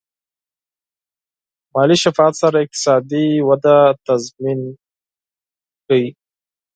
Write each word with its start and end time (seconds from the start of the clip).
مالي 1.73 1.95
شفافیت 2.03 2.35
سره 2.43 2.57
اقتصادي 2.65 3.27
وده 3.49 3.77
تضمین 4.05 4.59
کړئ. 5.85 6.05